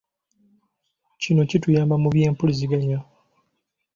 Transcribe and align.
Kino 1.21 1.41
kituyamba 1.49 1.95
mu 2.01 2.07
by'empuliziganya. 2.13 2.99